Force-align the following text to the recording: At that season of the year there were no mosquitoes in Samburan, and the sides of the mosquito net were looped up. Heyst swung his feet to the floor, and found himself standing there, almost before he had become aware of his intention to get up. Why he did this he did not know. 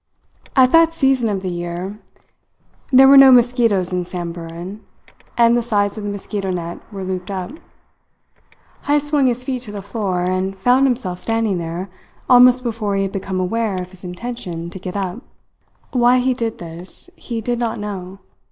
At 0.55 0.71
that 0.71 0.95
season 0.95 1.29
of 1.29 1.43
the 1.43 1.49
year 1.51 1.99
there 2.91 3.07
were 3.07 3.17
no 3.17 3.31
mosquitoes 3.31 3.93
in 3.93 4.03
Samburan, 4.03 4.83
and 5.37 5.55
the 5.55 5.61
sides 5.61 5.95
of 5.95 6.03
the 6.03 6.09
mosquito 6.09 6.49
net 6.49 6.79
were 6.91 7.03
looped 7.03 7.29
up. 7.29 7.51
Heyst 8.85 9.05
swung 9.09 9.27
his 9.27 9.43
feet 9.43 9.61
to 9.61 9.71
the 9.71 9.83
floor, 9.83 10.23
and 10.23 10.57
found 10.57 10.87
himself 10.87 11.19
standing 11.19 11.59
there, 11.59 11.87
almost 12.27 12.63
before 12.63 12.95
he 12.95 13.03
had 13.03 13.11
become 13.11 13.39
aware 13.39 13.77
of 13.77 13.91
his 13.91 14.03
intention 14.03 14.71
to 14.71 14.79
get 14.79 14.97
up. 14.97 15.21
Why 15.91 16.17
he 16.17 16.33
did 16.33 16.57
this 16.57 17.11
he 17.15 17.39
did 17.39 17.59
not 17.59 17.77
know. 17.77 18.17